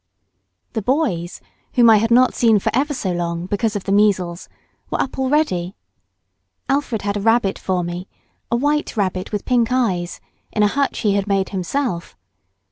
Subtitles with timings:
[0.73, 5.19] The boys—whom I had not seen for ever so long, because of the measles—were up
[5.19, 5.75] already.
[6.67, 11.27] Alfred had a rabbit for me—a white rabbit with pink eyes—in a hutch he had
[11.27, 12.17] made himself.